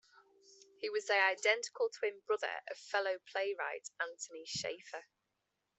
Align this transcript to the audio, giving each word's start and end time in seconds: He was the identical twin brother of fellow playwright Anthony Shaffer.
He 0.79 0.89
was 0.89 1.05
the 1.05 1.23
identical 1.23 1.87
twin 1.89 2.21
brother 2.25 2.63
of 2.71 2.75
fellow 2.79 3.19
playwright 3.31 3.87
Anthony 3.99 4.45
Shaffer. 4.47 5.05